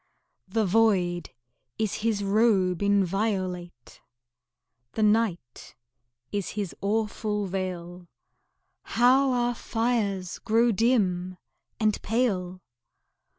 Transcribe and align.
The 0.47 0.65
void 0.65 1.29
is 1.77 1.97
his 2.01 2.23
robe 2.23 2.81
inviolate, 2.81 4.01
The 4.93 5.03
night 5.03 5.75
is 6.31 6.49
his 6.57 6.75
awful 6.81 7.45
veil 7.45 8.07
How 8.97 9.31
our 9.31 9.53
fires 9.53 10.39
grow 10.39 10.71
dim 10.71 11.37
and 11.79 12.01
pale! 12.01 12.63